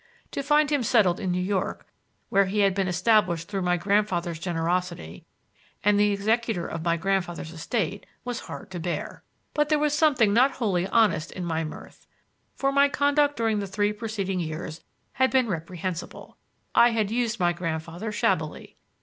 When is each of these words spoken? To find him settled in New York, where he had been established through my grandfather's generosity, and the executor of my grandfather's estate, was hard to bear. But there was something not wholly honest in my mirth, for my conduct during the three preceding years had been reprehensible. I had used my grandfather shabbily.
To 0.31 0.41
find 0.41 0.71
him 0.71 0.81
settled 0.81 1.19
in 1.19 1.31
New 1.31 1.43
York, 1.43 1.85
where 2.29 2.45
he 2.45 2.61
had 2.61 2.73
been 2.73 2.87
established 2.87 3.47
through 3.47 3.61
my 3.61 3.77
grandfather's 3.77 4.39
generosity, 4.39 5.27
and 5.83 5.99
the 5.99 6.11
executor 6.11 6.65
of 6.65 6.83
my 6.83 6.97
grandfather's 6.97 7.51
estate, 7.51 8.07
was 8.25 8.39
hard 8.39 8.71
to 8.71 8.79
bear. 8.79 9.21
But 9.53 9.69
there 9.69 9.77
was 9.77 9.93
something 9.95 10.33
not 10.33 10.53
wholly 10.53 10.87
honest 10.87 11.31
in 11.31 11.45
my 11.45 11.63
mirth, 11.63 12.07
for 12.55 12.71
my 12.71 12.89
conduct 12.89 13.35
during 13.37 13.59
the 13.59 13.67
three 13.67 13.93
preceding 13.93 14.39
years 14.39 14.83
had 15.13 15.29
been 15.29 15.47
reprehensible. 15.47 16.35
I 16.73 16.89
had 16.89 17.11
used 17.11 17.39
my 17.39 17.53
grandfather 17.53 18.11
shabbily. 18.11 18.77